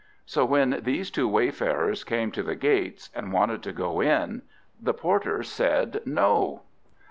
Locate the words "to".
2.33-2.41, 3.61-3.71